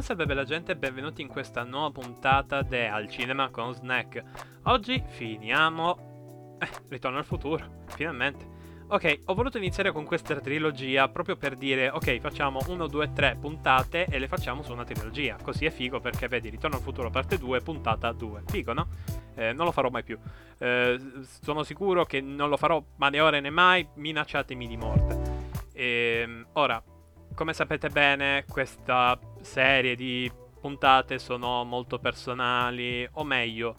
Buon 0.00 0.16
salve 0.16 0.34
bella 0.34 0.46
gente 0.46 0.72
e 0.72 0.76
benvenuti 0.76 1.20
in 1.20 1.28
questa 1.28 1.62
nuova 1.62 1.90
puntata 1.90 2.62
di 2.62 2.78
Al 2.78 3.06
Cinema 3.10 3.50
con 3.50 3.74
Snack. 3.74 4.22
Oggi 4.62 5.04
finiamo... 5.06 6.56
Eh, 6.58 6.68
Ritorno 6.88 7.18
al 7.18 7.26
futuro, 7.26 7.82
finalmente. 7.88 8.48
Ok, 8.86 9.20
ho 9.26 9.34
voluto 9.34 9.58
iniziare 9.58 9.92
con 9.92 10.06
questa 10.06 10.40
trilogia 10.40 11.06
proprio 11.10 11.36
per 11.36 11.54
dire, 11.54 11.90
ok, 11.90 12.18
facciamo 12.18 12.60
1, 12.66 12.86
2, 12.86 13.12
3 13.12 13.36
puntate 13.38 14.06
e 14.06 14.18
le 14.18 14.26
facciamo 14.26 14.62
su 14.62 14.72
una 14.72 14.84
trilogia. 14.84 15.36
Così 15.42 15.66
è 15.66 15.70
figo 15.70 16.00
perché 16.00 16.28
vedi, 16.28 16.48
Ritorno 16.48 16.76
al 16.76 16.82
futuro 16.82 17.10
parte 17.10 17.36
2, 17.36 17.60
puntata 17.60 18.10
2. 18.10 18.44
Figo, 18.46 18.72
no? 18.72 18.88
Eh, 19.34 19.52
non 19.52 19.66
lo 19.66 19.70
farò 19.70 19.90
mai 19.90 20.02
più. 20.02 20.18
Eh, 20.56 20.98
sono 21.42 21.62
sicuro 21.62 22.06
che 22.06 22.22
non 22.22 22.48
lo 22.48 22.56
farò, 22.56 22.82
ma 22.96 23.10
né 23.10 23.20
ora 23.20 23.38
né 23.38 23.50
mai, 23.50 23.86
minacciatemi 23.96 24.66
di 24.66 24.78
morte. 24.78 25.20
Ehm, 25.74 26.46
ora, 26.54 26.82
come 27.34 27.52
sapete 27.52 27.90
bene, 27.90 28.46
questa 28.48 29.18
serie 29.42 29.94
di 29.94 30.30
puntate 30.60 31.18
sono 31.18 31.64
molto 31.64 31.98
personali, 31.98 33.08
o 33.12 33.24
meglio, 33.24 33.74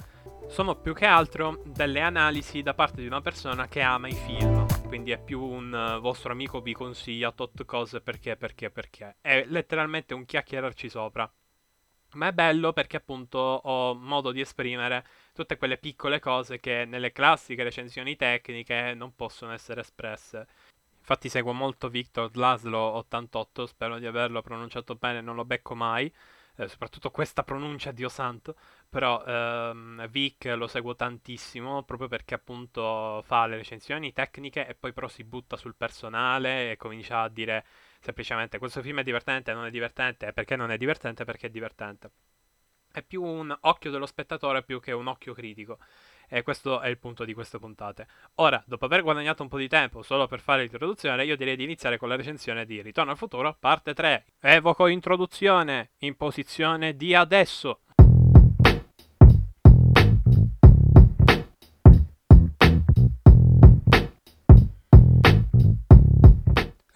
sono 0.47 0.75
più 0.75 0.93
che 0.93 1.05
altro 1.05 1.61
delle 1.65 2.01
analisi 2.01 2.61
da 2.61 2.73
parte 2.73 3.01
di 3.01 3.07
una 3.07 3.21
persona 3.21 3.67
che 3.67 3.81
ama 3.81 4.07
i 4.07 4.13
film. 4.13 4.65
Quindi 4.87 5.11
è 5.11 5.17
più 5.17 5.41
un 5.41 5.71
uh, 5.71 6.01
vostro 6.01 6.33
amico 6.33 6.59
vi 6.59 6.73
consiglia 6.73 7.31
tot 7.31 7.63
cose 7.63 8.01
perché, 8.01 8.35
perché, 8.35 8.69
perché. 8.69 9.15
È 9.21 9.45
letteralmente 9.47 10.13
un 10.13 10.25
chiacchierarci 10.25 10.89
sopra. 10.89 11.31
Ma 12.13 12.27
è 12.27 12.33
bello 12.33 12.73
perché 12.73 12.97
appunto 12.97 13.37
ho 13.37 13.93
modo 13.93 14.33
di 14.33 14.41
esprimere 14.41 15.05
tutte 15.33 15.55
quelle 15.55 15.77
piccole 15.77 16.19
cose 16.19 16.59
che 16.59 16.83
nelle 16.83 17.13
classiche 17.13 17.63
recensioni 17.63 18.17
tecniche 18.17 18.93
non 18.93 19.15
possono 19.15 19.53
essere 19.53 19.79
espresse. 19.79 20.45
Infatti 21.01 21.29
seguo 21.29 21.51
molto 21.53 21.89
Victor 21.89 22.31
Laszlo88, 22.31 23.65
spero 23.65 23.99
di 23.99 24.05
averlo 24.05 24.41
pronunciato 24.41 24.95
bene, 24.95 25.19
non 25.21 25.35
lo 25.35 25.43
becco 25.45 25.75
mai. 25.75 26.11
Eh, 26.55 26.67
soprattutto 26.67 27.11
questa 27.11 27.43
pronuncia, 27.43 27.91
Dio 27.91 28.09
santo, 28.09 28.55
però 28.89 29.23
ehm, 29.25 30.07
Vic 30.09 30.45
lo 30.55 30.67
seguo 30.67 30.95
tantissimo 30.95 31.83
proprio 31.83 32.07
perché 32.07 32.35
appunto 32.35 33.21
fa 33.25 33.45
le 33.47 33.57
recensioni 33.57 34.13
tecniche 34.13 34.67
e 34.67 34.75
poi 34.75 34.93
però 34.93 35.07
si 35.07 35.23
butta 35.23 35.57
sul 35.57 35.75
personale 35.75 36.71
e 36.71 36.77
comincia 36.77 37.21
a 37.21 37.29
dire 37.29 37.65
semplicemente 37.99 38.57
questo 38.59 38.81
film 38.81 38.99
è 38.99 39.03
divertente, 39.03 39.53
non 39.53 39.65
è 39.65 39.69
divertente, 39.71 40.33
perché 40.33 40.55
non 40.55 40.71
è 40.71 40.77
divertente, 40.77 41.23
perché 41.25 41.47
è 41.47 41.49
divertente. 41.49 42.11
È 42.91 43.01
più 43.01 43.23
un 43.23 43.55
occhio 43.61 43.89
dello 43.89 44.05
spettatore 44.05 44.63
più 44.63 44.79
che 44.81 44.91
un 44.91 45.07
occhio 45.07 45.33
critico. 45.33 45.79
E 46.33 46.43
questo 46.43 46.79
è 46.79 46.87
il 46.87 46.97
punto 46.97 47.25
di 47.25 47.33
queste 47.33 47.59
puntate. 47.59 48.07
Ora, 48.35 48.63
dopo 48.65 48.85
aver 48.85 49.01
guadagnato 49.01 49.43
un 49.43 49.49
po' 49.49 49.57
di 49.57 49.67
tempo 49.67 50.01
solo 50.01 50.27
per 50.27 50.39
fare 50.39 50.61
l'introduzione, 50.61 51.25
io 51.25 51.35
direi 51.35 51.57
di 51.57 51.65
iniziare 51.65 51.97
con 51.97 52.07
la 52.07 52.15
recensione 52.15 52.65
di 52.65 52.81
Ritorno 52.81 53.11
al 53.11 53.17
futuro, 53.17 53.57
parte 53.59 53.93
3. 53.93 54.25
Evoco 54.39 54.87
introduzione 54.87 55.91
in 55.97 56.15
posizione 56.15 56.95
di 56.95 57.13
adesso. 57.13 57.81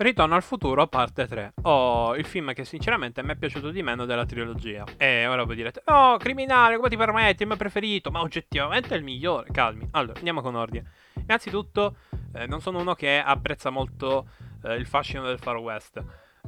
Ritorno 0.05 0.35
al 0.35 0.43
futuro, 0.43 0.85
parte 0.85 1.25
3. 1.25 1.53
Oh, 1.63 2.15
il 2.15 2.25
film 2.25 2.53
che 2.53 2.63
sinceramente 2.63 3.23
mi 3.23 3.31
è 3.31 3.35
piaciuto 3.35 3.71
di 3.71 3.81
meno 3.81 4.05
della 4.05 4.23
trilogia. 4.23 4.83
E 4.97 5.25
ora 5.25 5.45
voi 5.45 5.55
direte, 5.55 5.81
oh, 5.85 6.17
criminale, 6.17 6.75
come 6.75 6.89
ti 6.89 6.95
permetti? 6.95 7.41
Il 7.41 7.47
mio 7.47 7.57
preferito. 7.57 8.11
Ma 8.11 8.21
oggettivamente 8.21 8.93
è 8.93 8.97
il 8.97 9.03
migliore. 9.03 9.49
Calmi. 9.51 9.87
Allora, 9.93 10.19
andiamo 10.19 10.41
con 10.41 10.53
ordine. 10.53 10.91
Innanzitutto, 11.15 11.95
eh, 12.35 12.45
non 12.45 12.61
sono 12.61 12.77
uno 12.81 12.93
che 12.93 13.17
apprezza 13.17 13.71
molto 13.71 14.27
eh, 14.63 14.75
il 14.75 14.85
fascino 14.85 15.23
del 15.25 15.39
Far 15.39 15.57
West. 15.57 15.99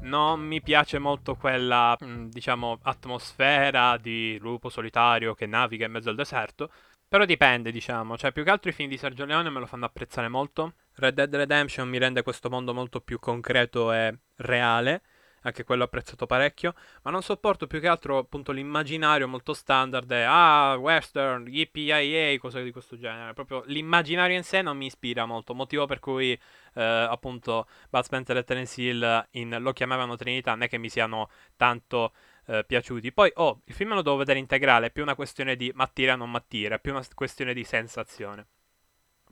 Non 0.01 0.39
mi 0.39 0.61
piace 0.61 0.99
molto 0.99 1.33
quella, 1.33 1.97
mm, 2.05 2.27
diciamo, 2.27 2.77
atmosfera 2.83 3.97
di 3.97 4.37
lupo 4.39 4.69
solitario 4.69 5.33
che 5.33 5.47
naviga 5.47 5.87
in 5.87 5.93
mezzo 5.93 6.09
al 6.09 6.15
deserto. 6.15 6.69
Però 7.07 7.25
dipende, 7.25 7.71
diciamo. 7.71 8.17
Cioè, 8.17 8.31
più 8.31 8.43
che 8.43 8.51
altro 8.51 8.69
i 8.69 8.73
film 8.73 8.87
di 8.87 8.97
Sergio 8.97 9.25
Leone 9.25 9.49
me 9.49 9.59
lo 9.59 9.65
fanno 9.65 9.85
apprezzare 9.85 10.27
molto. 10.27 10.73
Red 10.97 11.13
Dead 11.13 11.35
Redemption 11.35 11.87
mi 11.87 11.99
rende 11.99 12.23
questo 12.23 12.49
mondo 12.49 12.73
molto 12.73 13.01
più 13.01 13.19
concreto 13.19 13.93
e 13.93 14.17
reale, 14.37 15.03
anche 15.41 15.63
quello 15.63 15.83
apprezzato 15.83 16.25
parecchio, 16.25 16.73
ma 17.03 17.11
non 17.11 17.21
sopporto 17.21 17.67
più 17.67 17.79
che 17.79 17.87
altro 17.87 18.17
appunto 18.17 18.51
l'immaginario 18.51 19.27
molto 19.27 19.53
standard, 19.53 20.11
è, 20.11 20.23
ah, 20.27 20.75
western, 20.75 21.45
yippee 21.47 22.39
cose 22.39 22.63
di 22.63 22.71
questo 22.71 22.97
genere, 22.97 23.33
proprio 23.33 23.61
l'immaginario 23.67 24.35
in 24.35 24.43
sé 24.43 24.63
non 24.63 24.75
mi 24.75 24.87
ispira 24.87 25.25
molto, 25.25 25.53
motivo 25.53 25.85
per 25.85 25.99
cui 25.99 26.31
eh, 26.31 26.81
appunto 26.83 27.67
Bud 27.89 28.03
Spencer 28.03 28.37
e 28.37 28.43
Terence 28.43 28.81
Hill 28.81 29.27
in, 29.31 29.55
lo 29.59 29.73
chiamavano 29.73 30.15
Trinità, 30.15 30.51
non 30.51 30.63
è 30.63 30.67
che 30.67 30.79
mi 30.79 30.89
siano 30.89 31.29
tanto 31.55 32.11
eh, 32.47 32.63
piaciuti. 32.65 33.11
Poi, 33.11 33.31
oh, 33.35 33.61
il 33.65 33.73
film 33.75 33.93
lo 33.93 34.01
devo 34.01 34.15
vedere 34.15 34.39
integrale, 34.39 34.87
è 34.87 34.91
più 34.91 35.03
una 35.03 35.15
questione 35.15 35.55
di 35.55 35.71
mattira 35.75 36.15
non 36.15 36.31
mattira, 36.31 36.75
è 36.75 36.79
più 36.79 36.91
una 36.91 37.05
questione 37.13 37.53
di 37.53 37.63
sensazione. 37.63 38.47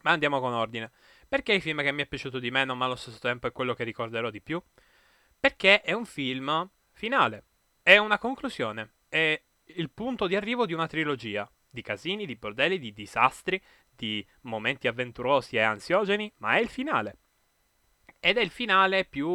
Ma 0.03 0.11
andiamo 0.11 0.39
con 0.39 0.53
ordine. 0.53 0.91
Perché 1.27 1.53
il 1.53 1.61
film 1.61 1.81
che 1.81 1.91
mi 1.91 2.03
è 2.03 2.07
piaciuto 2.07 2.39
di 2.39 2.51
meno, 2.51 2.75
ma 2.75 2.85
allo 2.85 2.95
stesso 2.95 3.19
tempo 3.19 3.47
è 3.47 3.51
quello 3.51 3.73
che 3.73 3.83
ricorderò 3.83 4.29
di 4.29 4.41
più? 4.41 4.61
Perché 5.39 5.81
è 5.81 5.93
un 5.93 6.05
film 6.05 6.69
finale, 6.91 7.45
è 7.81 7.97
una 7.97 8.17
conclusione, 8.17 8.95
è 9.09 9.41
il 9.63 9.89
punto 9.91 10.27
di 10.27 10.35
arrivo 10.35 10.65
di 10.65 10.73
una 10.73 10.87
trilogia 10.87 11.49
di 11.75 11.81
casini, 11.81 12.25
di 12.25 12.35
bordelli, 12.37 12.79
di 12.79 12.93
disastri, 12.93 13.61
di 13.89 14.25
momenti 14.41 14.87
avventurosi 14.87 15.57
e 15.57 15.61
ansiogeni, 15.61 16.31
ma 16.37 16.55
è 16.55 16.61
il 16.61 16.69
finale. 16.69 17.17
Ed 18.19 18.37
è 18.37 18.41
il 18.41 18.49
finale 18.49 19.05
più 19.05 19.29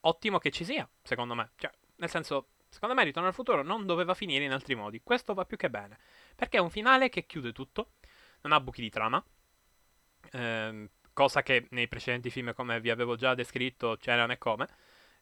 ottimo 0.00 0.38
che 0.38 0.50
ci 0.50 0.64
sia, 0.64 0.88
secondo 1.02 1.34
me. 1.34 1.52
Cioè, 1.56 1.70
nel 1.96 2.10
senso, 2.10 2.50
secondo 2.68 2.94
me 2.94 3.04
Ritorno 3.04 3.28
al 3.28 3.34
futuro 3.34 3.62
non 3.62 3.86
doveva 3.86 4.14
finire 4.14 4.44
in 4.44 4.52
altri 4.52 4.74
modi. 4.74 5.00
Questo 5.02 5.34
va 5.34 5.44
più 5.44 5.56
che 5.56 5.70
bene. 5.70 5.98
Perché 6.36 6.58
è 6.58 6.60
un 6.60 6.70
finale 6.70 7.08
che 7.08 7.26
chiude 7.26 7.52
tutto, 7.52 7.92
non 8.42 8.52
ha 8.52 8.60
buchi 8.60 8.82
di 8.82 8.90
trama. 8.90 9.24
Ehm, 10.32 10.88
cosa 11.12 11.42
che 11.42 11.66
nei 11.70 11.88
precedenti 11.88 12.30
film, 12.30 12.52
come 12.54 12.80
vi 12.80 12.90
avevo 12.90 13.16
già 13.16 13.34
descritto, 13.34 13.96
c'erano 14.00 14.32
e 14.32 14.38
come. 14.38 14.66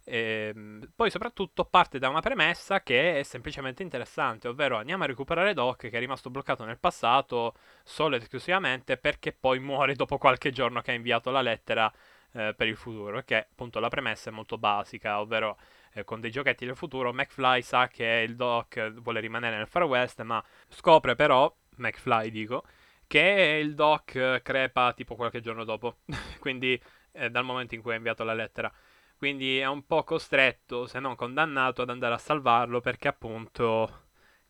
E, 0.04 0.52
ehm, 0.54 0.92
poi 0.96 1.10
soprattutto 1.10 1.64
parte 1.64 1.98
da 1.98 2.08
una 2.08 2.20
premessa 2.20 2.82
che 2.82 3.20
è 3.20 3.22
semplicemente 3.22 3.82
interessante, 3.82 4.48
ovvero 4.48 4.76
andiamo 4.78 5.04
a 5.04 5.06
recuperare 5.06 5.54
Doc 5.54 5.78
che 5.78 5.90
è 5.90 5.98
rimasto 5.98 6.30
bloccato 6.30 6.64
nel 6.64 6.78
passato 6.78 7.54
solo 7.84 8.16
ed 8.16 8.22
esclusivamente 8.22 8.96
perché 8.96 9.32
poi 9.32 9.58
muore 9.60 9.94
dopo 9.94 10.18
qualche 10.18 10.50
giorno 10.50 10.80
che 10.80 10.92
ha 10.92 10.94
inviato 10.94 11.30
la 11.30 11.42
lettera 11.42 11.92
eh, 12.32 12.54
per 12.56 12.68
il 12.68 12.76
futuro, 12.76 13.12
perché 13.14 13.48
appunto 13.50 13.80
la 13.80 13.88
premessa 13.88 14.30
è 14.30 14.32
molto 14.32 14.58
basica, 14.58 15.20
ovvero 15.20 15.58
eh, 15.92 16.04
con 16.04 16.20
dei 16.20 16.30
giochetti 16.30 16.64
del 16.64 16.76
futuro 16.76 17.12
McFly 17.12 17.62
sa 17.62 17.88
che 17.88 18.24
il 18.26 18.36
Doc 18.36 18.92
vuole 19.00 19.20
rimanere 19.20 19.56
nel 19.56 19.66
Far 19.66 19.84
West, 19.84 20.20
ma 20.22 20.42
scopre 20.68 21.14
però, 21.14 21.52
McFly 21.76 22.30
dico, 22.30 22.64
che 23.10 23.58
il 23.60 23.74
doc 23.74 24.40
crepa 24.40 24.92
tipo 24.92 25.16
qualche 25.16 25.40
giorno 25.40 25.64
dopo, 25.64 25.96
quindi 26.38 26.80
eh, 27.10 27.28
dal 27.28 27.42
momento 27.42 27.74
in 27.74 27.82
cui 27.82 27.92
ha 27.92 27.96
inviato 27.96 28.22
la 28.22 28.34
lettera. 28.34 28.72
Quindi 29.16 29.58
è 29.58 29.66
un 29.66 29.84
po' 29.84 30.04
costretto, 30.04 30.86
se 30.86 31.00
non 31.00 31.16
condannato, 31.16 31.82
ad 31.82 31.90
andare 31.90 32.14
a 32.14 32.18
salvarlo 32.18 32.80
perché 32.80 33.08
appunto 33.08 34.04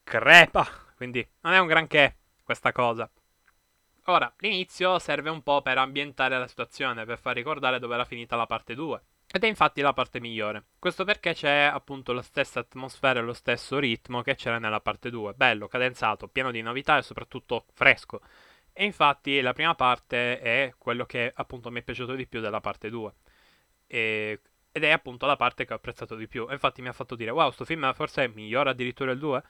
crepa. 0.05 0.67
Quindi 0.95 1.27
non 1.41 1.55
è 1.55 1.59
un 1.59 1.69
granché 1.69 2.19
questa 2.45 2.71
cosa. 2.71 3.11
Ora, 4.05 4.31
l'inizio 4.41 4.99
serve 4.99 5.31
un 5.31 5.43
po' 5.43 5.63
per 5.63 5.79
ambientare 5.79 6.39
la 6.39 6.47
situazione, 6.47 7.07
per 7.07 7.19
far 7.19 7.37
ricordare 7.37 7.79
dove 7.79 7.95
era 7.95 8.05
finita 8.05 8.37
la 8.37 8.47
parte 8.47 8.75
2. 8.75 9.03
Ed 9.33 9.43
è 9.43 9.47
infatti 9.47 9.81
la 9.81 9.95
parte 9.95 10.21
migliore. 10.21 10.65
Questo 10.79 11.05
perché 11.05 11.33
c'è 11.33 11.71
appunto 11.73 12.13
la 12.13 12.21
stessa 12.21 12.61
atmosfera 12.61 13.21
e 13.21 13.23
lo 13.23 13.33
stesso 13.33 13.79
ritmo 13.79 14.21
che 14.21 14.35
c'era 14.35 14.59
nella 14.59 14.81
parte 14.81 15.09
2. 15.09 15.33
Bello, 15.33 15.67
cadenzato, 15.67 16.29
pieno 16.29 16.51
di 16.51 16.61
novità 16.61 16.99
e 16.99 17.03
soprattutto 17.03 17.65
fresco. 17.73 18.21
E 18.73 18.85
infatti 18.85 19.41
la 19.41 19.53
prima 19.53 19.75
parte 19.75 20.41
è 20.41 20.75
quello 20.79 21.05
che 21.05 21.31
appunto 21.35 21.71
mi 21.71 21.81
è 21.81 21.83
piaciuto 21.83 22.15
di 22.15 22.27
più 22.27 22.41
della 22.41 22.61
parte 22.61 22.89
2. 22.91 23.15
E, 23.87 24.41
ed 24.73 24.85
è 24.85 24.91
appunto 24.91 25.27
la 25.27 25.37
parte 25.37 25.65
che 25.65 25.73
ho 25.73 25.77
apprezzato 25.77 26.15
di 26.17 26.29
più. 26.29 26.47
Infatti 26.51 26.83
mi 26.83 26.89
ha 26.89 26.93
fatto 26.93 27.15
dire, 27.15 27.31
wow, 27.31 27.51
sto 27.51 27.65
film 27.65 27.93
forse 27.95 28.25
è 28.25 28.29
migliore 28.29 28.71
addirittura 28.71 29.13
il 29.13 29.19
2. 29.19 29.43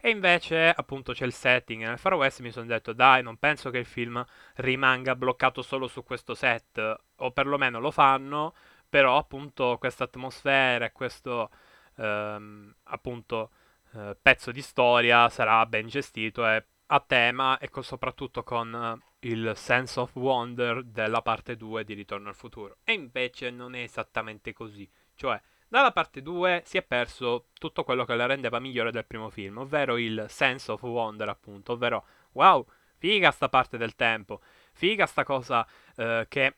E 0.00 0.10
invece 0.10 0.70
appunto 0.70 1.12
c'è 1.12 1.24
il 1.24 1.32
setting 1.32 1.82
nel 1.82 1.96
Far 1.98 2.14
West 2.14 2.40
mi 2.40 2.50
sono 2.50 2.66
detto, 2.66 2.92
dai, 2.92 3.22
non 3.22 3.38
penso 3.38 3.70
che 3.70 3.78
il 3.78 3.86
film 3.86 4.22
rimanga 4.56 5.16
bloccato 5.16 5.62
solo 5.62 5.86
su 5.88 6.02
questo 6.02 6.34
set. 6.34 6.96
O 7.16 7.30
perlomeno 7.30 7.80
lo 7.80 7.90
fanno, 7.90 8.54
però 8.88 9.16
appunto 9.16 9.78
questa 9.78 10.04
atmosfera 10.04 10.84
e 10.84 10.92
questo 10.92 11.50
ehm, 11.96 12.74
appunto 12.84 13.50
eh, 13.94 14.16
pezzo 14.20 14.50
di 14.52 14.62
storia 14.62 15.28
sarà 15.28 15.64
ben 15.66 15.86
gestito 15.88 16.46
e 16.46 16.64
a 16.86 17.00
tema 17.00 17.58
e 17.58 17.70
con, 17.70 17.82
soprattutto 17.82 18.42
con 18.42 18.72
uh, 18.72 19.26
il 19.26 19.52
sense 19.56 19.98
of 20.00 20.14
wonder 20.14 20.82
della 20.82 21.22
parte 21.22 21.56
2 21.56 21.84
di 21.84 21.94
Ritorno 21.94 22.28
al 22.28 22.34
futuro. 22.34 22.78
E 22.84 22.92
invece 22.92 23.50
non 23.50 23.74
è 23.74 23.80
esattamente 23.80 24.52
così. 24.52 24.88
Cioè, 25.14 25.40
dalla 25.68 25.92
parte 25.92 26.22
2 26.22 26.62
si 26.64 26.76
è 26.76 26.82
perso 26.82 27.46
tutto 27.54 27.84
quello 27.84 28.04
che 28.04 28.14
la 28.14 28.26
rendeva 28.26 28.58
migliore 28.58 28.92
del 28.92 29.06
primo 29.06 29.30
film, 29.30 29.58
ovvero 29.58 29.96
il 29.96 30.26
sense 30.28 30.70
of 30.70 30.82
wonder, 30.82 31.28
appunto, 31.28 31.72
ovvero 31.72 32.04
wow, 32.32 32.66
figa 32.98 33.30
sta 33.30 33.48
parte 33.48 33.76
del 33.76 33.94
tempo, 33.94 34.40
figa 34.72 35.06
sta 35.06 35.24
cosa 35.24 35.66
uh, 35.96 36.26
che 36.28 36.54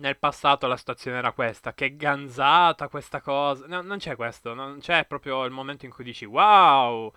nel 0.00 0.18
passato 0.18 0.66
la 0.66 0.76
situazione 0.76 1.16
era 1.18 1.32
questa, 1.32 1.72
che 1.72 1.96
ganzata 1.96 2.88
questa 2.88 3.20
cosa. 3.20 3.66
No, 3.66 3.80
non 3.82 3.98
c'è 3.98 4.16
questo, 4.16 4.52
non 4.54 4.78
c'è 4.80 5.06
proprio 5.06 5.44
il 5.44 5.52
momento 5.52 5.86
in 5.86 5.92
cui 5.92 6.04
dici 6.04 6.24
wow. 6.24 7.12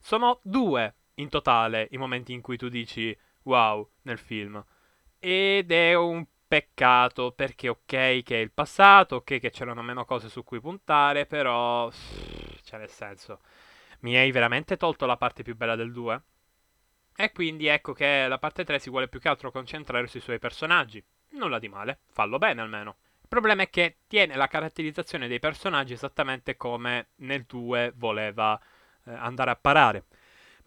Sono 0.00 0.40
due 0.42 0.94
in 1.16 1.28
totale 1.28 1.88
i 1.90 1.96
momenti 1.96 2.32
in 2.32 2.40
cui 2.40 2.56
tu 2.56 2.68
dici 2.68 3.16
wow 3.42 3.88
nel 4.02 4.18
film. 4.18 4.62
Ed 5.18 5.70
è 5.70 5.94
un 5.94 6.24
peccato 6.46 7.32
perché 7.32 7.68
ok 7.68 8.22
che 8.22 8.24
è 8.24 8.36
il 8.36 8.52
passato, 8.52 9.16
ok 9.16 9.38
che 9.38 9.50
c'erano 9.50 9.82
meno 9.82 10.04
cose 10.04 10.28
su 10.28 10.44
cui 10.44 10.60
puntare, 10.60 11.26
però... 11.26 11.90
Cioè 12.62 12.78
nel 12.78 12.90
senso, 12.90 13.40
mi 14.00 14.16
hai 14.16 14.30
veramente 14.30 14.76
tolto 14.76 15.06
la 15.06 15.16
parte 15.16 15.42
più 15.42 15.56
bella 15.56 15.76
del 15.76 15.92
2? 15.92 16.22
E 17.16 17.32
quindi 17.32 17.66
ecco 17.66 17.92
che 17.92 18.26
la 18.28 18.38
parte 18.38 18.64
3 18.64 18.78
si 18.78 18.90
vuole 18.90 19.08
più 19.08 19.20
che 19.20 19.28
altro 19.28 19.50
concentrare 19.50 20.06
sui 20.06 20.20
suoi 20.20 20.38
personaggi. 20.38 21.02
Nulla 21.30 21.58
di 21.58 21.68
male, 21.68 22.00
fallo 22.12 22.38
bene 22.38 22.60
almeno. 22.60 22.96
Il 23.22 23.28
problema 23.28 23.62
è 23.62 23.70
che 23.70 23.98
tiene 24.06 24.36
la 24.36 24.46
caratterizzazione 24.46 25.26
dei 25.26 25.40
personaggi 25.40 25.94
esattamente 25.94 26.56
come 26.56 27.08
nel 27.16 27.44
2 27.44 27.92
voleva 27.96 28.60
eh, 29.04 29.12
andare 29.12 29.50
a 29.50 29.56
parare. 29.56 30.04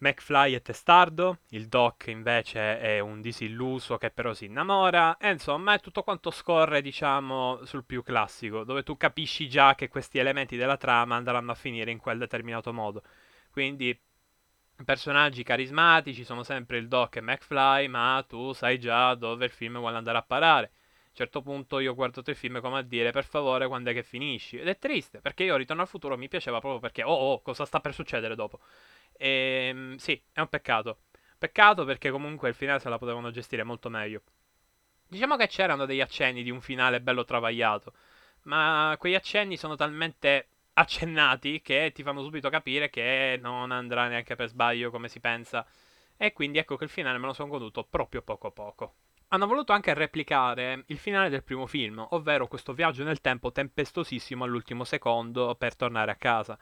McFly 0.00 0.54
è 0.54 0.62
testardo, 0.62 1.40
il 1.50 1.68
Doc 1.68 2.06
invece 2.06 2.78
è 2.80 3.00
un 3.00 3.20
disilluso 3.20 3.98
che 3.98 4.10
però 4.10 4.32
si 4.32 4.46
innamora, 4.46 5.18
e 5.18 5.30
insomma 5.30 5.74
è 5.74 5.80
tutto 5.80 6.02
quanto 6.02 6.30
scorre, 6.30 6.80
diciamo, 6.80 7.64
sul 7.64 7.84
più 7.84 8.02
classico, 8.02 8.64
dove 8.64 8.82
tu 8.82 8.96
capisci 8.96 9.46
già 9.48 9.74
che 9.74 9.88
questi 9.88 10.18
elementi 10.18 10.56
della 10.56 10.78
trama 10.78 11.16
andranno 11.16 11.52
a 11.52 11.54
finire 11.54 11.90
in 11.90 11.98
quel 11.98 12.18
determinato 12.18 12.72
modo. 12.72 13.02
Quindi 13.50 13.98
personaggi 14.84 15.42
carismatici 15.42 16.24
sono 16.24 16.42
sempre 16.44 16.78
il 16.78 16.88
Doc 16.88 17.16
e 17.16 17.20
McFly, 17.20 17.88
ma 17.88 18.24
tu 18.26 18.52
sai 18.52 18.78
già 18.80 19.14
dove 19.14 19.44
il 19.44 19.50
film 19.50 19.78
vuole 19.78 19.98
andare 19.98 20.16
a 20.18 20.22
parare. 20.22 20.70
A 21.10 21.22
un 21.22 21.26
certo 21.26 21.42
punto 21.42 21.80
io 21.80 21.90
ho 21.90 21.94
guardato 21.94 22.30
il 22.30 22.36
film 22.36 22.60
come 22.60 22.78
a 22.78 22.82
dire 22.82 23.10
per 23.10 23.24
favore 23.24 23.66
quando 23.66 23.90
è 23.90 23.92
che 23.92 24.02
finisci. 24.02 24.58
Ed 24.58 24.68
è 24.68 24.78
triste 24.78 25.20
perché 25.20 25.42
io 25.44 25.56
Ritorno 25.56 25.82
al 25.82 25.88
futuro 25.88 26.16
mi 26.16 26.28
piaceva 26.28 26.60
proprio 26.60 26.80
perché 26.80 27.02
oh 27.02 27.12
oh 27.32 27.42
cosa 27.42 27.64
sta 27.66 27.80
per 27.80 27.92
succedere 27.94 28.34
dopo. 28.34 28.60
E 29.16 29.68
ehm, 29.70 29.96
sì, 29.96 30.20
è 30.32 30.40
un 30.40 30.48
peccato. 30.48 31.00
Peccato 31.36 31.84
perché 31.84 32.10
comunque 32.10 32.48
il 32.48 32.54
finale 32.54 32.78
se 32.80 32.88
la 32.88 32.96
potevano 32.98 33.30
gestire 33.30 33.64
molto 33.64 33.88
meglio. 33.90 34.22
Diciamo 35.08 35.36
che 35.36 35.48
c'erano 35.48 35.86
degli 35.86 36.00
accenni 36.00 36.42
di 36.42 36.50
un 36.50 36.60
finale 36.60 37.00
bello 37.00 37.24
travagliato, 37.24 37.92
ma 38.44 38.96
quegli 38.98 39.14
accenni 39.16 39.56
sono 39.56 39.76
talmente 39.76 40.48
accennati 40.74 41.60
che 41.62 41.92
ti 41.94 42.02
fanno 42.02 42.22
subito 42.22 42.48
capire 42.50 42.90
che 42.90 43.38
non 43.42 43.72
andrà 43.72 44.08
neanche 44.08 44.36
per 44.36 44.48
sbaglio 44.48 44.90
come 44.90 45.08
si 45.08 45.20
pensa. 45.20 45.66
E 46.16 46.32
quindi 46.32 46.58
ecco 46.58 46.76
che 46.76 46.84
il 46.84 46.90
finale 46.90 47.18
me 47.18 47.26
lo 47.26 47.32
sono 47.34 47.48
goduto 47.50 47.84
proprio 47.84 48.22
poco 48.22 48.50
poco. 48.52 48.94
Hanno 49.32 49.46
voluto 49.46 49.72
anche 49.72 49.94
replicare 49.94 50.82
il 50.86 50.98
finale 50.98 51.28
del 51.28 51.44
primo 51.44 51.66
film, 51.66 52.04
ovvero 52.10 52.48
questo 52.48 52.72
viaggio 52.72 53.04
nel 53.04 53.20
tempo 53.20 53.52
tempestosissimo 53.52 54.42
all'ultimo 54.42 54.82
secondo 54.82 55.54
per 55.54 55.76
tornare 55.76 56.10
a 56.10 56.16
casa. 56.16 56.58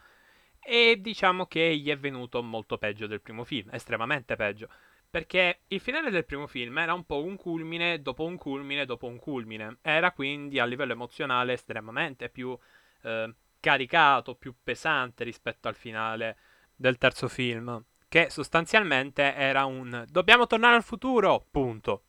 E 0.61 0.99
diciamo 1.01 1.47
che 1.47 1.75
gli 1.79 1.89
è 1.89 1.97
venuto 1.97 2.43
molto 2.43 2.77
peggio 2.77 3.07
del 3.07 3.23
primo 3.23 3.45
film, 3.45 3.71
estremamente 3.73 4.37
peggio. 4.37 4.69
Perché 5.09 5.61
il 5.69 5.81
finale 5.81 6.11
del 6.11 6.27
primo 6.27 6.47
film 6.47 6.77
era 6.77 6.93
un 6.93 7.05
po' 7.07 7.23
un 7.23 7.37
culmine 7.37 8.03
dopo 8.03 8.25
un 8.25 8.37
culmine 8.37 8.85
dopo 8.85 9.07
un 9.07 9.19
culmine. 9.19 9.79
Era 9.81 10.13
quindi 10.13 10.59
a 10.59 10.67
livello 10.67 10.93
emozionale 10.93 11.55
estremamente 11.55 12.29
più 12.29 12.55
eh, 13.03 13.35
caricato, 13.61 14.35
più 14.35 14.55
pesante 14.63 15.25
rispetto 15.25 15.69
al 15.69 15.75
finale 15.75 16.37
del 16.77 16.99
terzo 16.99 17.29
film, 17.29 17.83
che 18.09 18.29
sostanzialmente 18.29 19.35
era 19.35 19.65
un 19.65 20.05
dobbiamo 20.07 20.47
tornare 20.47 20.77
al 20.77 20.85
futuro, 20.85 21.47
punto. 21.51 22.03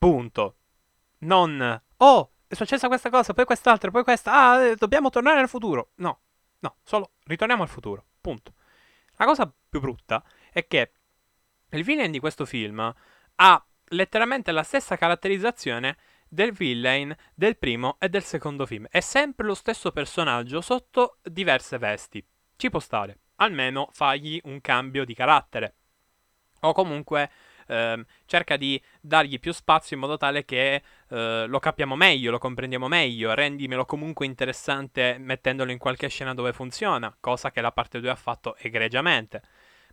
Punto. 0.00 0.56
Non 1.18 1.82
oh, 1.98 2.32
è 2.46 2.54
successa 2.54 2.88
questa 2.88 3.10
cosa, 3.10 3.34
poi 3.34 3.44
quest'altra, 3.44 3.90
poi 3.90 4.02
questa, 4.02 4.32
ah, 4.32 4.60
eh, 4.62 4.74
dobbiamo 4.74 5.10
tornare 5.10 5.40
al 5.40 5.48
futuro. 5.50 5.90
No, 5.96 6.20
no, 6.60 6.76
solo 6.82 7.16
ritorniamo 7.24 7.62
al 7.62 7.68
futuro, 7.68 8.06
punto. 8.18 8.54
La 9.16 9.26
cosa 9.26 9.52
più 9.68 9.78
brutta 9.78 10.24
è 10.50 10.66
che 10.66 10.92
il 11.68 11.84
villain 11.84 12.10
di 12.10 12.18
questo 12.18 12.46
film 12.46 12.80
ha 13.34 13.66
letteralmente 13.88 14.52
la 14.52 14.62
stessa 14.62 14.96
caratterizzazione 14.96 15.98
del 16.30 16.52
villain 16.52 17.14
del 17.34 17.58
primo 17.58 17.96
e 17.98 18.08
del 18.08 18.22
secondo 18.22 18.64
film. 18.64 18.86
È 18.88 19.00
sempre 19.00 19.46
lo 19.46 19.54
stesso 19.54 19.92
personaggio 19.92 20.62
sotto 20.62 21.18
diverse 21.22 21.76
vesti. 21.76 22.26
Ci 22.56 22.70
può 22.70 22.80
stare. 22.80 23.18
Almeno 23.36 23.90
fagli 23.92 24.40
un 24.44 24.62
cambio 24.62 25.04
di 25.04 25.12
carattere. 25.12 25.74
O 26.60 26.72
comunque 26.72 27.30
eh, 27.70 28.04
cerca 28.26 28.56
di 28.56 28.80
dargli 29.00 29.38
più 29.38 29.52
spazio 29.52 29.96
in 29.96 30.02
modo 30.02 30.16
tale 30.16 30.44
che 30.44 30.82
eh, 31.08 31.44
lo 31.46 31.58
capiamo 31.58 31.96
meglio, 31.96 32.30
lo 32.30 32.38
comprendiamo 32.38 32.88
meglio, 32.88 33.34
rendimelo 33.34 33.84
comunque 33.84 34.26
interessante 34.26 35.16
mettendolo 35.18 35.70
in 35.70 35.78
qualche 35.78 36.08
scena 36.08 36.34
dove 36.34 36.52
funziona, 36.52 37.14
cosa 37.20 37.50
che 37.50 37.60
la 37.60 37.72
parte 37.72 38.00
2 38.00 38.10
ha 38.10 38.16
fatto 38.16 38.56
egregiamente. 38.56 39.42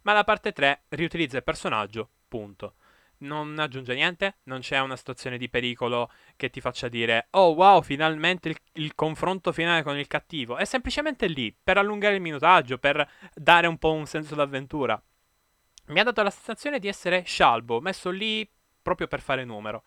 Ma 0.03 0.13
la 0.13 0.23
parte 0.23 0.51
3 0.51 0.83
riutilizza 0.89 1.37
il 1.37 1.43
personaggio, 1.43 2.09
punto 2.27 2.75
non 3.19 3.57
aggiunge 3.57 3.93
niente, 3.93 4.37
non 4.43 4.59
c'è 4.59 4.79
una 4.79 4.95
situazione 4.95 5.37
di 5.37 5.49
pericolo 5.49 6.11
che 6.35 6.49
ti 6.49 6.61
faccia 6.61 6.87
dire 6.87 7.27
oh 7.31 7.53
wow, 7.53 7.81
finalmente 7.81 8.49
il, 8.49 8.57
il, 8.73 8.95
confronto 8.95 9.51
finale 9.51 9.83
con 9.83 9.97
il 9.97 10.07
cattivo. 10.07 10.57
È 10.57 10.65
semplicemente 10.65 11.27
lì, 11.27 11.55
per 11.63 11.77
allungare 11.77 12.15
il 12.15 12.21
minutaggio, 12.21 12.77
per 12.77 13.09
dare 13.33 13.67
un 13.67 13.77
po' 13.77 13.93
un 13.93 14.05
senso 14.05 14.35
d'avventura. 14.35 15.01
Mi 15.87 15.99
ha 15.99 16.03
dato 16.03 16.21
la 16.21 16.29
sensazione 16.29 16.79
di 16.79 16.87
essere 16.87 17.23
scialbo, 17.23 17.79
messo 17.79 18.09
lì 18.09 18.49
proprio 18.81 19.07
per 19.07 19.21
fare 19.21 19.45
numero. 19.45 19.83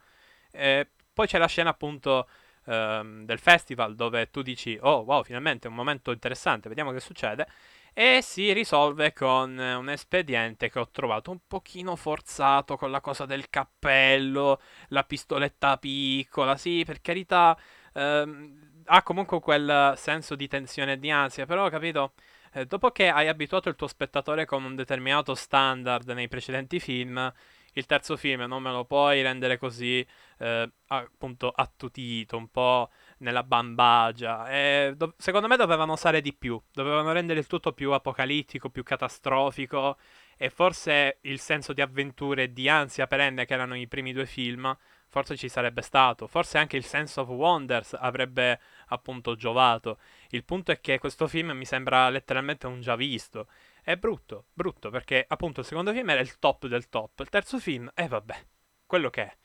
Eh, 0.50 0.88
poi 1.12 1.26
c'è 1.26 1.38
la 1.38 1.47
scena 1.47 1.70
appunto 1.70 2.29
ehm, 2.67 3.25
del 3.25 3.38
festival 3.38 3.94
dove 3.94 4.31
tu 4.31 4.43
dici 4.43 4.79
oh 4.81 5.00
wow, 5.00 5.23
finalmente 5.23 5.67
è 5.67 5.70
un 5.70 5.76
momento 5.76 6.11
interessante, 6.11 6.69
vediamo 6.69 6.93
che 6.93 7.00
succede. 7.00 7.47
E 7.93 8.20
si 8.23 8.52
risolve 8.52 9.12
con 9.12 9.58
un 9.58 9.88
espediente 9.91 10.70
che 10.70 10.79
ho 10.79 10.88
trovato 10.91 11.31
un 11.32 11.41
pochino 11.47 11.97
forzato 11.97 12.76
con 12.76 12.91
la 12.91 13.00
cosa 13.00 13.26
del 13.26 13.50
cappello, 13.50 14.61
la 14.88 15.02
pistoletta 15.05 15.76
piccola, 15.76 16.56
sì, 16.56 16.82
per 16.87 17.00
carità, 17.00 17.58
ehm, 17.93 18.82
ha 18.87 19.02
comunque 19.02 19.41
quel 19.41 19.94
senso 19.97 20.35
di 20.35 20.49
tensione 20.49 20.93
e 20.93 20.99
di 20.99 21.11
ansia, 21.11 21.47
però 21.47 21.69
capito, 21.69 22.12
eh, 22.52 22.67
dopo 22.67 22.91
che 22.91 23.08
hai 23.08 23.29
abituato 23.29 23.69
il 23.69 23.76
tuo 23.76 23.87
spettatore 23.87 24.44
con 24.44 24.64
un 24.64 24.75
determinato 24.75 25.35
standard 25.35 26.08
nei 26.11 26.29
precedenti 26.29 26.81
film, 26.81 27.32
il 27.75 27.87
terzo 27.87 28.17
film 28.17 28.43
non 28.43 28.62
me 28.62 28.73
lo 28.73 28.85
puoi 28.85 29.23
rendere 29.23 29.56
così 29.58 30.05
eh, 30.38 30.70
appunto 30.88 31.50
attutito, 31.50 32.37
un 32.37 32.49
po' 32.49 32.90
nella 33.19 33.42
bambagia. 33.45 34.50
E 34.50 34.95
do- 34.97 35.14
secondo 35.16 35.47
me 35.47 35.57
dovevano 35.57 35.92
osare 35.92 36.21
di 36.21 36.35
più, 36.35 36.61
dovevano 36.73 37.12
rendere 37.12 37.38
il 37.38 37.47
tutto 37.47 37.73
più 37.73 37.92
apocalittico, 37.92 38.71
più 38.71 38.83
catastrofico 38.83 39.99
e 40.37 40.50
forse 40.50 41.19
il 41.23 41.38
senso 41.38 41.73
di 41.73 41.80
avventura 41.80 42.42
e 42.42 42.52
di 42.52 42.69
ansia 42.69 43.07
perenne 43.07 43.45
che 43.45 43.54
erano 43.54 43.76
i 43.76 43.87
primi 43.87 44.12
due 44.12 44.26
film, 44.26 44.76
forse 45.11 45.37
ci 45.37 45.49
sarebbe 45.49 45.83
stato, 45.83 46.26
forse 46.29 46.57
anche 46.57 46.76
il 46.76 46.85
sense 46.85 47.19
of 47.21 47.29
wonders 47.29 47.95
avrebbe 47.99 48.61
appunto 48.87 49.35
giovato. 49.35 49.99
Il 50.31 50.45
punto 50.45 50.73
è 50.73 50.81
che 50.81 50.99
questo 50.99 51.26
film 51.26 51.50
mi 51.50 51.64
sembra 51.64 52.09
letteralmente 52.09 52.67
un 52.67 52.81
già 52.81 52.97
visto. 52.97 53.49
È 53.83 53.97
brutto, 53.97 54.47
brutto, 54.52 54.88
perché 54.90 55.25
appunto 55.29 55.61
il 55.61 55.67
secondo 55.67 55.93
film 55.93 56.09
era 56.11 56.21
il 56.21 56.38
top 56.38 56.67
del 56.67 56.88
top, 56.88 57.21
il 57.21 57.29
terzo 57.29 57.59
film, 57.59 57.90
e 57.95 58.05
eh, 58.05 58.09
vabbè, 58.09 58.47
quello 58.87 59.11
che 59.11 59.23
è. 59.23 59.37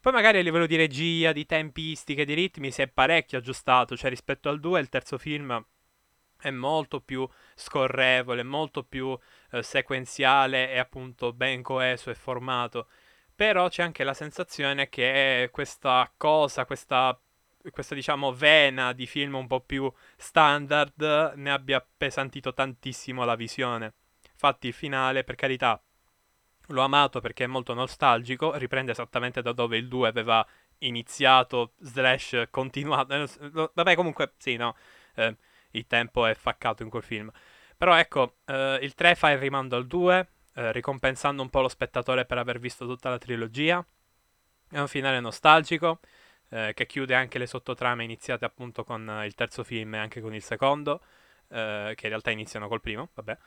Poi 0.00 0.12
magari 0.12 0.38
a 0.38 0.42
livello 0.42 0.66
di 0.66 0.76
regia, 0.76 1.32
di 1.32 1.44
tempistiche, 1.44 2.24
di 2.24 2.34
ritmi 2.34 2.70
si 2.70 2.82
è 2.82 2.88
parecchio 2.88 3.38
aggiustato, 3.38 3.96
cioè 3.96 4.10
rispetto 4.10 4.48
al 4.48 4.60
2 4.60 4.80
il 4.80 4.88
terzo 4.88 5.18
film 5.18 5.64
è 6.40 6.50
molto 6.50 7.00
più 7.00 7.28
scorrevole, 7.56 8.44
molto 8.44 8.84
più 8.84 9.18
eh, 9.50 9.62
sequenziale 9.62 10.70
e 10.70 10.78
appunto 10.78 11.32
ben 11.32 11.62
coeso 11.62 12.10
e 12.10 12.14
formato. 12.14 12.88
Però 13.38 13.68
c'è 13.68 13.84
anche 13.84 14.02
la 14.02 14.14
sensazione 14.14 14.88
che 14.88 15.48
questa 15.52 16.10
cosa, 16.16 16.64
questa, 16.64 17.16
questa 17.70 17.94
diciamo 17.94 18.32
vena 18.32 18.92
di 18.92 19.06
film 19.06 19.34
un 19.36 19.46
po' 19.46 19.60
più 19.60 19.92
standard 20.16 21.34
ne 21.36 21.50
abbia 21.50 21.76
appesantito 21.76 22.52
tantissimo 22.52 23.24
la 23.24 23.36
visione. 23.36 23.94
Infatti 24.32 24.66
il 24.66 24.72
finale, 24.72 25.22
per 25.22 25.36
carità, 25.36 25.80
L'ho 26.70 26.82
amato 26.82 27.20
perché 27.20 27.44
è 27.44 27.46
molto 27.46 27.72
nostalgico, 27.72 28.54
riprende 28.56 28.92
esattamente 28.92 29.40
da 29.40 29.52
dove 29.52 29.78
il 29.78 29.88
2 29.88 30.08
aveva 30.08 30.46
iniziato, 30.78 31.72
slash 31.80 32.48
continuato. 32.50 33.14
Eh, 33.14 33.26
vabbè, 33.72 33.94
comunque, 33.94 34.34
sì, 34.36 34.56
no, 34.56 34.76
eh, 35.14 35.34
il 35.70 35.86
tempo 35.86 36.26
è 36.26 36.34
faccato 36.34 36.82
in 36.82 36.90
quel 36.90 37.02
film. 37.02 37.30
Però 37.76 37.94
ecco, 37.96 38.38
eh, 38.44 38.78
il 38.82 38.94
3 38.94 39.14
fa 39.14 39.30
il 39.30 39.38
rimando 39.38 39.76
al 39.76 39.86
2, 39.86 40.28
eh, 40.58 40.72
ricompensando 40.72 41.40
un 41.40 41.50
po' 41.50 41.60
lo 41.60 41.68
spettatore 41.68 42.24
per 42.24 42.38
aver 42.38 42.58
visto 42.58 42.84
tutta 42.84 43.08
la 43.08 43.18
trilogia. 43.18 43.84
È 44.68 44.78
un 44.78 44.88
finale 44.88 45.20
nostalgico, 45.20 46.00
eh, 46.50 46.72
che 46.74 46.84
chiude 46.86 47.14
anche 47.14 47.38
le 47.38 47.46
sottotrame 47.46 48.02
iniziate 48.02 48.44
appunto 48.44 48.82
con 48.82 49.22
il 49.24 49.34
terzo 49.34 49.62
film 49.62 49.94
e 49.94 49.98
anche 49.98 50.20
con 50.20 50.34
il 50.34 50.42
secondo, 50.42 51.00
eh, 51.50 51.92
che 51.94 52.06
in 52.06 52.08
realtà 52.08 52.30
iniziano 52.32 52.66
col 52.68 52.80
primo, 52.80 53.10
vabbè. 53.14 53.38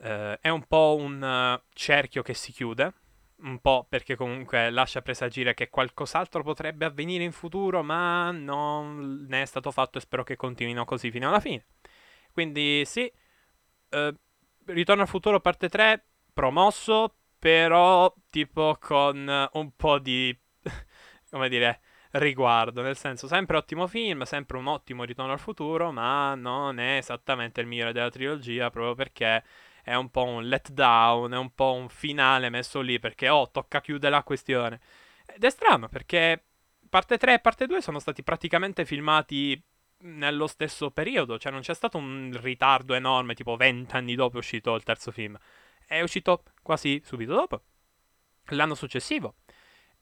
Uh, 0.00 0.38
è 0.40 0.48
un 0.48 0.66
po' 0.66 0.96
un 0.98 1.60
cerchio 1.74 2.22
che 2.22 2.32
si 2.32 2.52
chiude, 2.52 2.92
un 3.42 3.58
po' 3.60 3.84
perché 3.86 4.16
comunque 4.16 4.70
lascia 4.70 5.02
presagire 5.02 5.52
che 5.52 5.68
qualcos'altro 5.68 6.42
potrebbe 6.42 6.86
avvenire 6.86 7.22
in 7.22 7.32
futuro, 7.32 7.82
ma 7.82 8.30
non 8.30 9.26
ne 9.28 9.42
è 9.42 9.44
stato 9.44 9.70
fatto 9.70 9.98
e 9.98 10.00
spero 10.00 10.24
che 10.24 10.36
continuino 10.36 10.86
così 10.86 11.10
fino 11.10 11.28
alla 11.28 11.40
fine. 11.40 11.66
Quindi 12.32 12.82
sì, 12.86 13.12
eh, 13.90 14.14
Ritorno 14.72 15.02
al 15.02 15.08
futuro 15.08 15.40
parte 15.40 15.68
3, 15.68 16.04
promosso, 16.40 17.16
però 17.38 18.10
tipo 18.30 18.78
con 18.80 19.48
un 19.52 19.70
po' 19.76 19.98
di, 19.98 20.34
come 21.30 21.50
dire, 21.50 21.80
riguardo, 22.12 22.80
nel 22.80 22.96
senso 22.96 23.26
sempre 23.26 23.58
ottimo 23.58 23.86
film, 23.86 24.22
sempre 24.22 24.56
un 24.56 24.66
ottimo 24.66 25.04
Ritorno 25.04 25.32
al 25.32 25.38
futuro, 25.38 25.92
ma 25.92 26.34
non 26.34 26.78
è 26.78 26.96
esattamente 26.96 27.60
il 27.60 27.66
migliore 27.66 27.92
della 27.92 28.08
trilogia 28.08 28.70
proprio 28.70 28.94
perché 28.94 29.44
è 29.82 29.94
un 29.94 30.08
po' 30.08 30.24
un 30.24 30.44
letdown, 30.44 31.30
è 31.34 31.36
un 31.36 31.54
po' 31.54 31.74
un 31.74 31.90
finale 31.90 32.48
messo 32.48 32.80
lì 32.80 32.98
perché 32.98 33.28
oh, 33.28 33.50
tocca 33.50 33.82
chiudere 33.82 34.10
la 34.10 34.22
questione. 34.22 34.80
Ed 35.26 35.44
è 35.44 35.50
strano 35.50 35.88
perché 35.88 36.42
parte 36.88 37.18
3 37.18 37.34
e 37.34 37.40
parte 37.40 37.66
2 37.66 37.82
sono 37.82 37.98
stati 37.98 38.22
praticamente 38.22 38.86
filmati 38.86 39.62
nello 40.04 40.46
stesso 40.46 40.90
periodo, 40.90 41.38
cioè 41.38 41.52
non 41.52 41.60
c'è 41.60 41.74
stato 41.74 41.98
un 41.98 42.34
ritardo 42.40 42.94
enorme, 42.94 43.34
tipo 43.34 43.56
20 43.56 43.94
anni 43.94 44.14
dopo 44.14 44.36
è 44.36 44.38
uscito 44.38 44.74
il 44.74 44.84
terzo 44.84 45.10
film. 45.10 45.38
È 45.90 46.00
uscito 46.02 46.44
quasi 46.62 47.02
subito 47.04 47.34
dopo, 47.34 47.62
l'anno 48.50 48.76
successivo. 48.76 49.34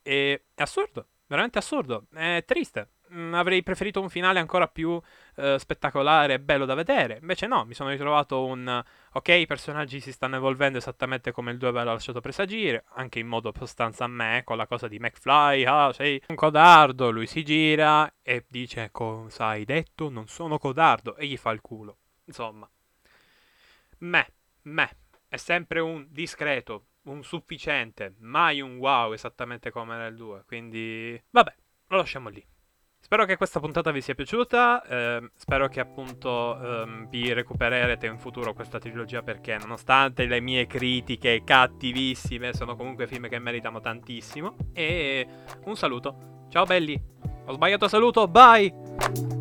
E 0.02 0.44
è 0.54 0.60
assurdo, 0.60 1.06
veramente 1.26 1.56
assurdo, 1.56 2.08
è 2.12 2.44
triste. 2.46 2.90
Mm, 3.14 3.32
avrei 3.32 3.62
preferito 3.62 3.98
un 3.98 4.10
finale 4.10 4.38
ancora 4.38 4.68
più 4.68 5.00
eh, 5.36 5.56
spettacolare 5.58 6.34
e 6.34 6.40
bello 6.40 6.66
da 6.66 6.74
vedere. 6.74 7.16
Invece 7.22 7.46
no, 7.46 7.64
mi 7.64 7.72
sono 7.72 7.88
ritrovato 7.88 8.44
un... 8.44 8.84
Ok, 9.12 9.28
i 9.28 9.46
personaggi 9.46 9.98
si 10.00 10.12
stanno 10.12 10.36
evolvendo 10.36 10.76
esattamente 10.76 11.32
come 11.32 11.52
il 11.52 11.56
2 11.56 11.68
aveva 11.68 11.92
lasciato 11.92 12.20
presagire, 12.20 12.84
anche 12.96 13.18
in 13.18 13.26
modo 13.26 13.48
abbastanza 13.48 14.04
a 14.04 14.08
me, 14.08 14.42
con 14.44 14.58
la 14.58 14.66
cosa 14.66 14.88
di 14.88 14.98
McFly, 14.98 15.64
ah, 15.64 15.90
sei 15.94 16.22
un 16.26 16.36
codardo, 16.36 17.10
lui 17.10 17.26
si 17.26 17.42
gira 17.42 18.12
e 18.20 18.44
dice 18.46 18.90
cosa 18.92 19.46
hai 19.46 19.64
detto, 19.64 20.10
non 20.10 20.28
sono 20.28 20.58
codardo, 20.58 21.16
e 21.16 21.26
gli 21.26 21.38
fa 21.38 21.50
il 21.50 21.62
culo. 21.62 21.96
Insomma, 22.26 22.68
me, 24.00 24.32
me, 24.64 24.96
è 25.28 25.36
sempre 25.36 25.80
un 25.80 26.06
discreto, 26.10 26.86
un 27.04 27.22
sufficiente, 27.22 28.14
mai 28.18 28.60
un 28.60 28.76
wow 28.78 29.12
esattamente 29.12 29.70
come 29.70 29.96
nel 29.96 30.16
2, 30.16 30.44
quindi 30.46 31.22
vabbè, 31.30 31.54
lo 31.88 31.96
lasciamo 31.96 32.28
lì. 32.28 32.44
Spero 33.00 33.24
che 33.24 33.36
questa 33.36 33.60
puntata 33.60 33.90
vi 33.90 34.00
sia 34.00 34.14
piaciuta, 34.14 34.82
eh, 34.84 35.30
spero 35.36 35.68
che 35.68 35.80
appunto 35.80 36.60
ehm, 36.60 37.08
vi 37.08 37.32
recupererete 37.32 38.06
in 38.06 38.18
futuro 38.18 38.52
questa 38.52 38.78
trilogia 38.78 39.22
perché 39.22 39.56
nonostante 39.56 40.26
le 40.26 40.40
mie 40.40 40.66
critiche 40.66 41.42
cattivissime 41.44 42.52
sono 42.52 42.74
comunque 42.74 43.06
film 43.06 43.28
che 43.28 43.38
meritano 43.38 43.80
tantissimo. 43.80 44.56
E 44.72 45.26
un 45.64 45.76
saluto, 45.76 46.46
ciao 46.50 46.64
belli, 46.64 47.00
ho 47.46 47.52
sbagliato 47.52 47.88
saluto, 47.88 48.26
bye! 48.26 49.37